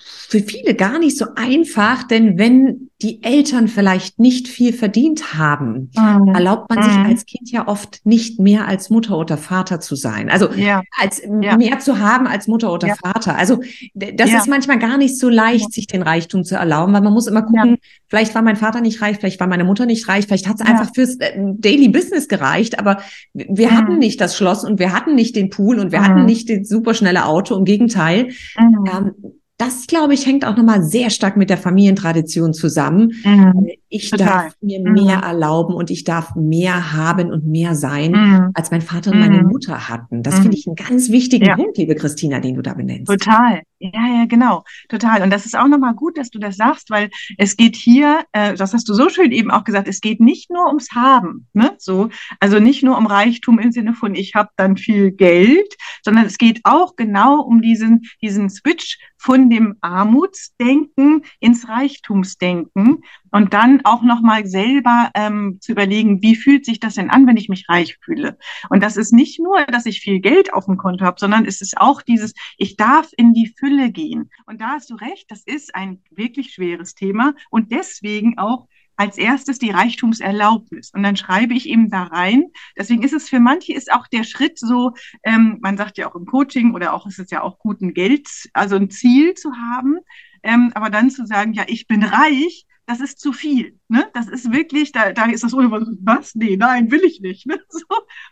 [0.01, 5.89] für viele gar nicht so einfach, denn wenn die Eltern vielleicht nicht viel verdient haben,
[5.95, 6.35] mhm.
[6.35, 7.05] erlaubt man sich mhm.
[7.05, 10.29] als Kind ja oft nicht mehr als Mutter oder Vater zu sein.
[10.29, 10.83] Also ja.
[10.99, 11.57] als ja.
[11.57, 12.95] mehr zu haben als Mutter oder ja.
[12.95, 13.37] Vater.
[13.37, 13.61] Also
[13.95, 17.27] das ist manchmal gar nicht so leicht, sich den Reichtum zu erlauben, weil man muss
[17.27, 20.47] immer gucken, vielleicht war mein Vater nicht reich, vielleicht war meine Mutter nicht reich, vielleicht
[20.47, 23.01] hat es einfach fürs äh, Daily Business gereicht, aber
[23.33, 23.77] wir mhm.
[23.77, 26.25] hatten nicht das Schloss und wir hatten nicht den Pool und wir hatten mhm.
[26.25, 27.57] nicht das superschnelle Auto.
[27.57, 28.29] Im Gegenteil.
[28.57, 28.85] Mhm.
[28.91, 33.11] Ähm, das, glaube ich, hängt auch nochmal sehr stark mit der Familientradition zusammen.
[33.25, 33.67] Mhm.
[33.89, 34.27] Ich Total.
[34.27, 34.93] darf mir mhm.
[34.93, 38.51] mehr erlauben und ich darf mehr haben und mehr sein, mhm.
[38.53, 39.49] als mein Vater und meine mhm.
[39.49, 40.23] Mutter hatten.
[40.23, 40.53] Das finde mhm.
[40.53, 41.57] ich einen ganz wichtigen ja.
[41.57, 43.11] Punkt, liebe Christina, den du da benennst.
[43.11, 43.61] Total.
[43.81, 44.65] Ja, ja, genau.
[44.89, 45.21] Total.
[45.21, 48.53] Und das ist auch nochmal gut, dass du das sagst, weil es geht hier, äh,
[48.53, 51.75] das hast du so schön eben auch gesagt, es geht nicht nur ums Haben, ne?
[51.77, 52.09] So,
[52.41, 56.37] also nicht nur um Reichtum im Sinne von ich habe dann viel Geld, sondern es
[56.37, 64.01] geht auch genau um diesen, diesen Switch von dem Armutsdenken ins Reichtumsdenken und dann auch
[64.01, 67.97] nochmal selber ähm, zu überlegen, wie fühlt sich das denn an, wenn ich mich reich
[68.01, 68.37] fühle?
[68.69, 71.61] Und das ist nicht nur, dass ich viel Geld auf dem Konto habe, sondern es
[71.61, 74.29] ist auch dieses, ich darf in die Fülle gehen.
[74.45, 78.67] Und da hast du recht, das ist ein wirklich schweres Thema und deswegen auch
[78.99, 80.91] als erstes die Reichtumserlaubnis.
[80.93, 82.47] Und dann schreibe ich eben da rein.
[82.77, 84.91] Deswegen ist es für manche ist auch der Schritt so,
[85.23, 87.93] ähm, man sagt ja auch im Coaching oder auch ist es ja auch gut, ein
[87.93, 89.99] Geld, also ein Ziel zu haben.
[90.43, 93.79] Ähm, aber dann zu sagen, ja, ich bin reich, das ist zu viel.
[93.87, 94.09] Ne?
[94.15, 96.33] Das ist wirklich, da, da ist das ohne was?
[96.33, 97.45] Nee, nein, will ich nicht.
[97.45, 97.59] Ne?
[97.69, 97.85] So.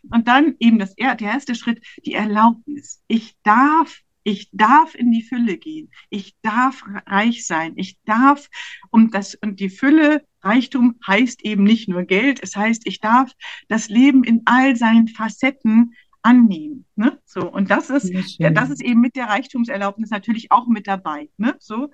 [0.10, 3.04] Und dann eben das, der erste Schritt, die Erlaubnis.
[3.08, 5.90] Ich darf ich darf in die Fülle gehen.
[6.10, 7.74] Ich darf reich sein.
[7.78, 8.50] Ich darf,
[8.90, 12.42] und das, und die Fülle, Reichtum heißt eben nicht nur Geld.
[12.44, 13.32] Es heißt, ich darf
[13.70, 15.94] das Leben in all seinen Facetten
[16.24, 16.86] annehmen.
[16.96, 17.18] Ne?
[17.26, 17.50] So.
[17.50, 21.30] Und das ist, ja, das ist eben mit der Reichtumserlaubnis natürlich auch mit dabei.
[21.38, 21.56] Ne?
[21.60, 21.90] So.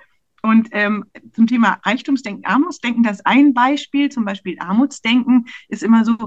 [0.45, 6.17] Und ähm, zum Thema Reichtumsdenken, Armutsdenken, das ein Beispiel, zum Beispiel Armutsdenken, ist immer so,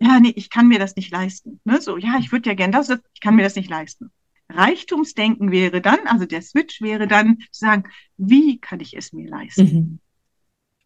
[0.00, 1.60] ja, nee, ich kann mir das nicht leisten.
[1.64, 1.80] Ne?
[1.80, 4.10] So, ja, ich würde ja gern das, ich kann mir das nicht leisten.
[4.48, 7.84] Reichtumsdenken wäre dann, also der Switch wäre dann zu sagen,
[8.16, 9.62] wie kann ich es mir leisten?
[9.62, 9.98] Mhm.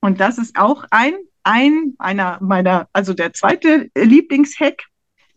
[0.01, 4.85] Und das ist auch ein, ein einer meiner, also der zweite Lieblingshack.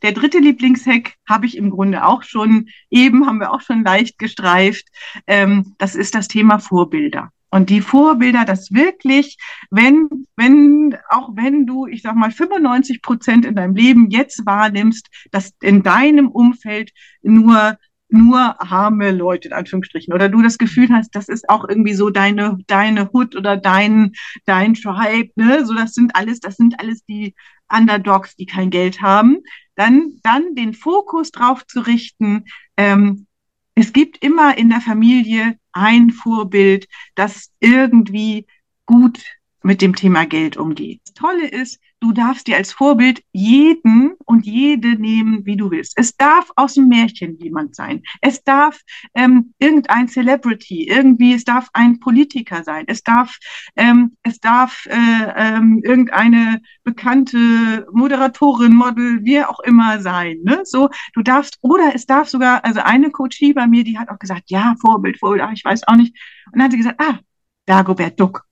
[0.01, 4.17] Der dritte Lieblingshack habe ich im Grunde auch schon, eben haben wir auch schon leicht
[4.19, 4.87] gestreift.
[5.27, 7.31] Ähm, das ist das Thema Vorbilder.
[7.51, 9.37] Und die Vorbilder, das wirklich,
[9.71, 15.07] wenn, wenn, auch wenn du, ich sag mal, 95 Prozent in deinem Leben jetzt wahrnimmst,
[15.31, 17.77] dass in deinem Umfeld nur
[18.11, 22.09] nur arme Leute in Anführungsstrichen oder du das Gefühl hast, das ist auch irgendwie so
[22.09, 24.13] deine deine Hut oder dein
[24.45, 25.63] dein Tribe, ne?
[25.63, 27.35] So das sind alles, das sind alles die
[27.71, 29.37] Underdogs, die kein Geld haben.
[29.79, 32.43] Dann dann den Fokus drauf zu richten.
[32.75, 33.27] Ähm,
[33.75, 38.45] es gibt immer in der Familie ein Vorbild, das irgendwie
[38.85, 39.23] gut
[39.63, 41.01] mit dem Thema Geld umgeht.
[41.05, 45.93] Das Tolle ist, du darfst dir als Vorbild jeden und jede nehmen, wie du willst.
[45.97, 48.01] Es darf aus dem Märchen jemand sein.
[48.21, 48.79] Es darf
[49.13, 52.85] ähm, irgendein Celebrity, irgendwie, es darf ein Politiker sein.
[52.87, 53.37] Es darf,
[53.75, 54.95] ähm, es darf äh,
[55.35, 60.39] ähm, irgendeine bekannte Moderatorin, Model, wie auch immer sein.
[60.43, 60.61] Ne?
[60.63, 64.19] So, du darfst, oder es darf sogar, also eine Coachie bei mir, die hat auch
[64.19, 66.15] gesagt, ja, Vorbild, Vorbild, ach, ich weiß auch nicht.
[66.45, 67.19] Und dann hat sie gesagt, ah,
[67.65, 68.48] Dagobert Duck.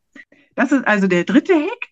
[0.58, 1.90] Das ist also der dritte Hack.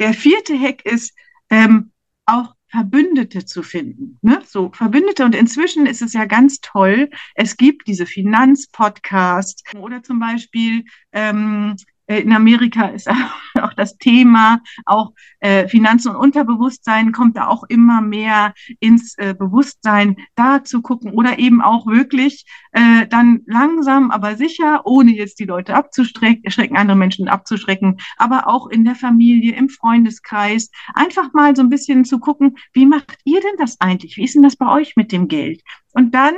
[0.00, 1.14] Der vierte Hack ist
[1.50, 1.92] ähm,
[2.26, 4.18] auch Verbündete zu finden.
[4.22, 4.42] Ne?
[4.44, 5.24] So Verbündete.
[5.24, 7.10] Und inzwischen ist es ja ganz toll.
[7.36, 11.76] Es gibt diese Finanzpodcasts oder zum Beispiel ähm,
[12.16, 13.08] in Amerika ist
[13.60, 19.34] auch das Thema, auch äh, Finanzen und Unterbewusstsein kommt da auch immer mehr ins äh,
[19.38, 25.38] Bewusstsein, da zu gucken oder eben auch wirklich äh, dann langsam, aber sicher, ohne jetzt
[25.38, 31.54] die Leute abzuschrecken, andere Menschen abzuschrecken, aber auch in der Familie, im Freundeskreis, einfach mal
[31.54, 34.16] so ein bisschen zu gucken, wie macht ihr denn das eigentlich?
[34.16, 35.62] Wie ist denn das bei euch mit dem Geld?
[35.92, 36.34] Und dann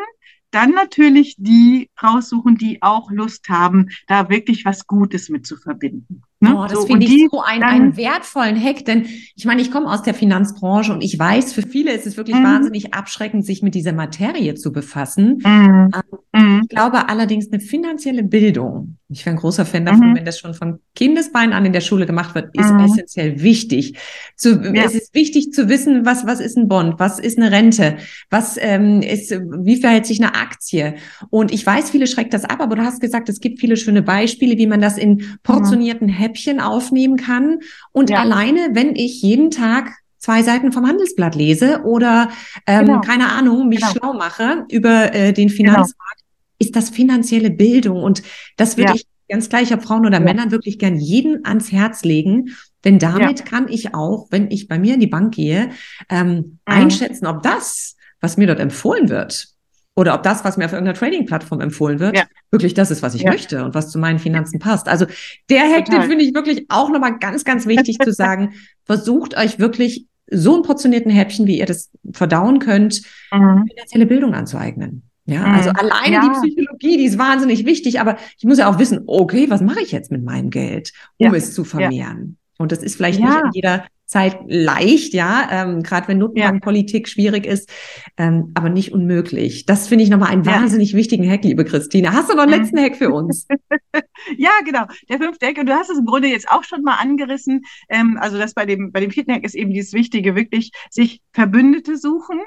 [0.51, 6.23] dann natürlich die raussuchen, die auch Lust haben, da wirklich was Gutes mit zu verbinden.
[6.41, 6.57] Ne?
[6.57, 9.91] Oh, das so, finde ich so einen, einen wertvollen Hack, denn ich meine, ich komme
[9.91, 12.45] aus der Finanzbranche und ich weiß, für viele ist es wirklich mhm.
[12.45, 15.43] wahnsinnig abschreckend, sich mit dieser Materie zu befassen.
[15.45, 15.91] Mhm.
[15.93, 16.01] Ähm,
[16.33, 16.61] mhm.
[16.63, 20.17] Ich glaube allerdings, eine finanzielle Bildung, ich bin ein großer Fan davon, mhm.
[20.17, 22.81] wenn das schon von Kindesbeinen an in der Schule gemacht wird, ist mhm.
[22.81, 23.99] essentiell wichtig.
[24.37, 24.85] Zu, ja.
[24.85, 27.97] Es ist wichtig zu wissen, was, was ist ein Bond, was ist eine Rente,
[28.31, 30.95] was ähm, ist, wie verhält sich eine Aktie.
[31.29, 34.03] Und ich weiß, viele schreckt das ab, aber du hast gesagt, es gibt viele schöne
[34.03, 37.61] Beispiele, wie man das in portionierten Häppchen Häppchen aufnehmen kann.
[37.93, 38.21] Und ja.
[38.21, 42.29] alleine, wenn ich jeden Tag zwei Seiten vom Handelsblatt lese oder
[42.67, 43.01] ähm, genau.
[43.01, 43.93] keine Ahnung, mich genau.
[43.93, 45.57] schlau mache über äh, den genau.
[45.57, 46.20] Finanzmarkt, genau.
[46.61, 48.03] Ist das finanzielle Bildung.
[48.03, 48.23] Und
[48.57, 48.95] das würde ja.
[48.97, 50.25] ich ganz gleich, ob Frauen oder ja.
[50.25, 52.51] Männern, wirklich gern jeden ans Herz legen.
[52.85, 55.71] Denn damit kann ich auch, wenn ich bei mir in die Bank gehe,
[56.09, 56.59] ähm, mhm.
[56.65, 59.49] einschätzen, ob das, was mir dort empfohlen wird,
[59.97, 62.25] oder ob das, was mir auf irgendeiner Trading-Plattform empfohlen wird, ja.
[62.51, 63.31] wirklich das ist, was ich ja.
[63.31, 64.89] möchte und was zu meinen Finanzen passt.
[64.89, 65.07] Also
[65.51, 68.55] der Hack, den finde ich wirklich auch nochmal ganz, ganz wichtig zu sagen.
[68.85, 73.67] Versucht euch wirklich so einen portionierten Häppchen, wie ihr das verdauen könnt, mhm.
[73.69, 75.10] finanzielle Bildung anzueignen.
[75.27, 75.55] Ja, mhm.
[75.55, 76.23] also alleine ja.
[76.23, 79.81] die Psychologie, die ist wahnsinnig wichtig, aber ich muss ja auch wissen, okay, was mache
[79.81, 81.35] ich jetzt mit meinem Geld, um ja.
[81.35, 82.37] es zu vermehren?
[82.59, 87.11] Und das ist vielleicht nicht in jeder Zeit leicht, ja, ähm, gerade wenn Notenbankpolitik ja.
[87.13, 87.71] schwierig ist,
[88.17, 89.67] ähm, aber nicht unmöglich.
[89.67, 90.53] Das finde ich nochmal einen ja.
[90.53, 92.13] wahnsinnig wichtigen Hack, liebe Christine.
[92.13, 92.59] Hast du noch einen mhm.
[92.59, 93.47] letzten Hack für uns?
[94.37, 94.87] ja, genau.
[95.09, 97.63] Der fünfte Hack, und du hast es im Grunde jetzt auch schon mal angerissen.
[97.89, 101.23] Ähm, also das bei dem, bei dem vierten Hack ist eben dieses Wichtige, wirklich sich
[101.33, 102.41] Verbündete suchen.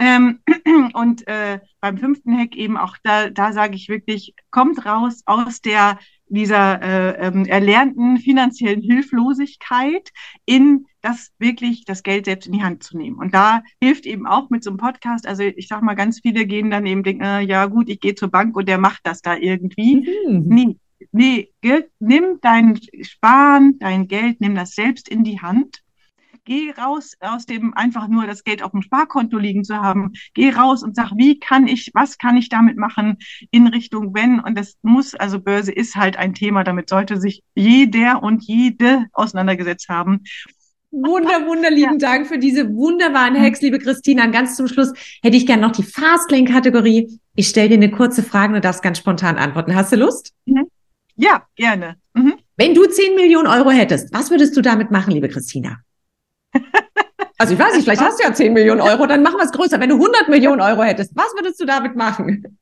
[0.00, 0.40] Ähm,
[0.94, 5.60] und äh, beim fünften Hack eben auch da, da sage ich wirklich, kommt raus aus
[5.60, 5.98] der
[6.30, 10.10] dieser äh, ähm, erlernten finanziellen Hilflosigkeit
[10.46, 13.18] in das wirklich das Geld selbst in die Hand zu nehmen.
[13.18, 16.46] Und da hilft eben auch mit so einem Podcast, also ich sag mal, ganz viele
[16.46, 19.22] gehen dann eben denken, äh, ja gut, ich gehe zur Bank und der macht das
[19.22, 20.08] da irgendwie.
[20.28, 20.44] Mhm.
[20.46, 20.76] Nee,
[21.12, 21.52] nee,
[21.98, 25.82] nimm dein Sparen, dein Geld, nimm das selbst in die Hand
[26.50, 30.14] Geh raus aus dem einfach nur das Geld auf dem Sparkonto liegen zu haben.
[30.34, 33.18] Geh raus und sag, wie kann ich, was kann ich damit machen
[33.52, 34.40] in Richtung wenn?
[34.40, 39.06] Und das muss, also Börse ist halt ein Thema, damit sollte sich jeder und jede
[39.12, 40.24] auseinandergesetzt haben.
[40.90, 42.08] Wunder, wunderlieben ja.
[42.08, 44.24] Dank für diese wunderbaren Hacks, liebe Christina.
[44.24, 47.20] Und ganz zum Schluss hätte ich gerne noch die Fastlane-Kategorie.
[47.36, 49.76] Ich stelle dir eine kurze Frage und du darfst ganz spontan antworten.
[49.76, 50.34] Hast du Lust?
[50.46, 50.66] Mhm.
[51.14, 51.94] Ja, gerne.
[52.14, 52.34] Mhm.
[52.56, 55.78] Wenn du 10 Millionen Euro hättest, was würdest du damit machen, liebe Christina?
[57.38, 59.52] Also ich weiß nicht, vielleicht hast du ja 10 Millionen Euro, dann machen wir es
[59.52, 59.80] größer.
[59.80, 62.59] Wenn du 100 Millionen Euro hättest, was würdest du damit machen?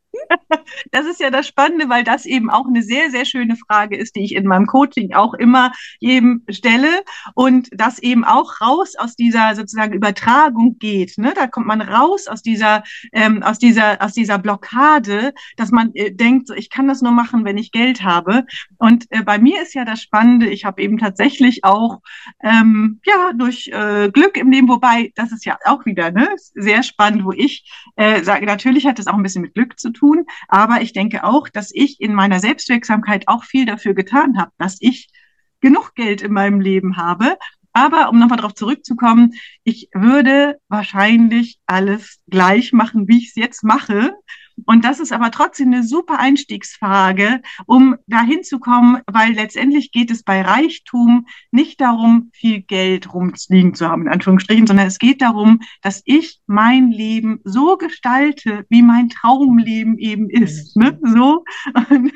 [0.91, 4.17] Das ist ja das Spannende, weil das eben auch eine sehr, sehr schöne Frage ist,
[4.17, 7.03] die ich in meinem Coaching auch immer jedem stelle
[7.35, 11.19] und das eben auch raus aus dieser sozusagen Übertragung geht.
[11.19, 11.33] Ne?
[11.35, 16.13] Da kommt man raus aus dieser, ähm, aus dieser, aus dieser Blockade, dass man äh,
[16.13, 18.45] denkt, so, ich kann das nur machen, wenn ich Geld habe.
[18.79, 22.01] Und äh, bei mir ist ja das Spannende, ich habe eben tatsächlich auch
[22.43, 26.83] ähm, ja durch äh, Glück im Leben, wobei das ist ja auch wieder ne, sehr
[26.83, 30.08] spannend, wo ich äh, sage, natürlich hat das auch ein bisschen mit Glück zu tun
[30.09, 30.25] tun.
[30.49, 34.77] Aber ich denke auch, dass ich in meiner Selbstwirksamkeit auch viel dafür getan habe, dass
[34.81, 35.09] ich
[35.61, 37.37] genug Geld in meinem Leben habe.
[37.73, 43.63] Aber um nochmal darauf zurückzukommen, ich würde wahrscheinlich alles gleich machen, wie ich es jetzt
[43.63, 44.15] mache.
[44.67, 50.11] Und das ist aber trotzdem eine super Einstiegsfrage, um dahin zu kommen, weil letztendlich geht
[50.11, 55.23] es bei Reichtum nicht darum, viel Geld rumliegen zu haben, in Anführungsstrichen, sondern es geht
[55.23, 60.77] darum, dass ich mein Leben so gestalte, wie mein Traumleben eben ist.
[60.77, 60.99] Ne?
[61.03, 61.45] So.
[61.91, 62.13] Und,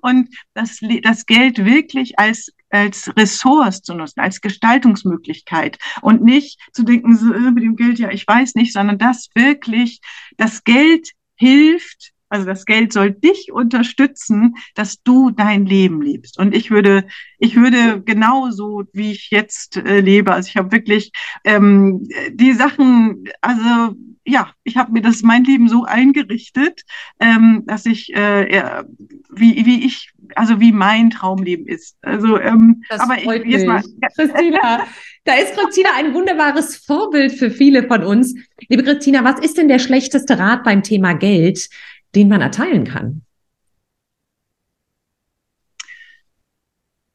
[0.00, 6.82] und das, das Geld wirklich als als Ressource zu nutzen, als Gestaltungsmöglichkeit und nicht zu
[6.82, 10.00] denken, so, äh, mit dem Geld, ja, ich weiß nicht, sondern das wirklich,
[10.36, 16.38] das Geld hilft, also das Geld soll dich unterstützen, dass du dein Leben lebst.
[16.38, 17.06] Und ich würde,
[17.38, 21.12] ich würde genauso, wie ich jetzt äh, lebe, also ich habe wirklich
[21.44, 26.82] ähm, die Sachen, also ja, ich habe mir das mein Leben so eingerichtet,
[27.20, 28.82] ähm, dass ich äh,
[29.30, 31.96] wie wie ich also wie mein Traumleben ist.
[32.02, 33.82] Also ähm, das aber ich jetzt mal
[34.16, 34.84] Christina,
[35.24, 38.34] da ist Christina ein wunderbares Vorbild für viele von uns.
[38.68, 41.68] Liebe Christina, was ist denn der schlechteste Rat beim Thema Geld,
[42.14, 43.26] den man erteilen kann?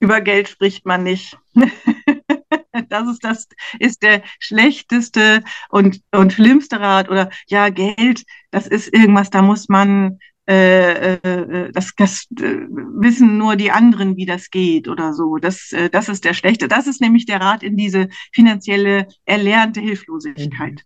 [0.01, 1.37] über Geld spricht man nicht.
[2.89, 3.47] das ist das
[3.79, 9.69] ist der schlechteste und und schlimmste Rat oder ja Geld, das ist irgendwas, da muss
[9.69, 15.37] man äh, äh, das, das äh, wissen nur die anderen, wie das geht oder so.
[15.37, 16.67] Das, äh, das ist der schlechte.
[16.67, 20.83] Das ist nämlich der Rat in diese finanzielle erlernte Hilflosigkeit.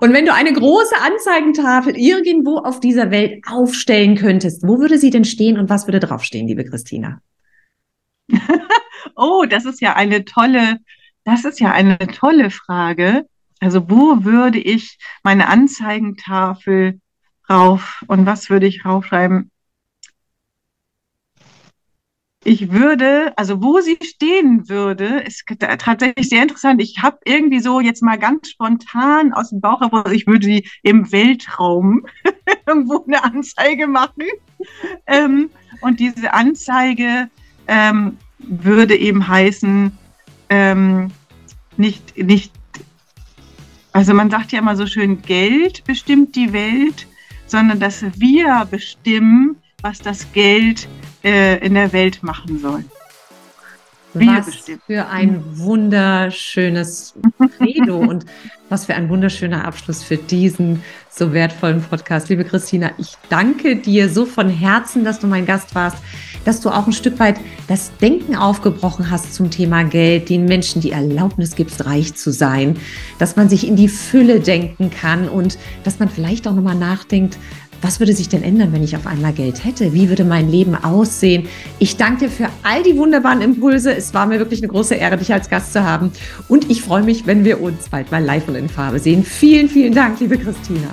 [0.00, 5.10] Und wenn du eine große Anzeigentafel irgendwo auf dieser Welt aufstellen könntest, wo würde sie
[5.10, 7.20] denn stehen und was würde draufstehen, liebe Christina?
[9.16, 10.78] oh, das ist ja eine tolle,
[11.24, 13.26] das ist ja eine tolle Frage.
[13.60, 17.00] Also wo würde ich meine Anzeigentafel
[17.52, 18.02] rauf.
[18.08, 19.50] Und was würde ich raufschreiben?
[22.44, 25.44] Ich würde, also wo sie stehen würde, ist
[25.78, 26.82] tatsächlich sehr interessant.
[26.82, 30.68] Ich habe irgendwie so jetzt mal ganz spontan aus dem Bauch heraus, ich würde sie
[30.82, 32.04] im Weltraum
[32.66, 34.24] irgendwo eine Anzeige machen.
[35.06, 35.50] Ähm,
[35.82, 37.30] und diese Anzeige
[37.68, 39.96] ähm, würde eben heißen,
[40.48, 41.12] ähm,
[41.76, 42.52] nicht, nicht,
[43.92, 47.06] also man sagt ja immer so schön, Geld bestimmt die Welt,
[47.46, 50.88] sondern dass wir bestimmen, was das Geld
[51.24, 52.84] äh, in der Welt machen soll.
[54.14, 54.80] Wir was bestimmen.
[54.86, 57.14] für ein wunderschönes
[57.56, 58.26] Credo und
[58.68, 62.28] was für ein wunderschöner Abschluss für diesen so wertvollen Podcast.
[62.28, 65.96] Liebe Christina, ich danke dir so von Herzen, dass du mein Gast warst,
[66.44, 70.82] dass du auch ein Stück weit das Denken aufgebrochen hast zum Thema Geld, den Menschen
[70.82, 72.76] die Erlaubnis gibst, reich zu sein,
[73.18, 77.38] dass man sich in die Fülle denken kann und dass man vielleicht auch nochmal nachdenkt,
[77.82, 79.92] was würde sich denn ändern, wenn ich auf einmal Geld hätte?
[79.92, 81.48] Wie würde mein Leben aussehen?
[81.80, 83.94] Ich danke dir für all die wunderbaren Impulse.
[83.94, 86.12] Es war mir wirklich eine große Ehre, dich als Gast zu haben.
[86.48, 89.24] Und ich freue mich, wenn wir uns bald mal live und in Farbe sehen.
[89.24, 90.88] Vielen, vielen Dank, liebe Christina.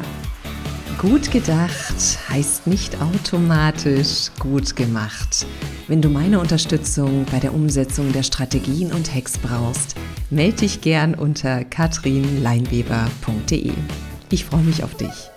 [0.97, 1.95] Gut gedacht
[2.27, 5.45] heißt nicht automatisch gut gemacht.
[5.87, 9.95] Wenn du meine Unterstützung bei der Umsetzung der Strategien und Hacks brauchst,
[10.29, 13.71] melde dich gern unter katrinleinweber.de.
[14.29, 15.28] Ich freue mich auf dich.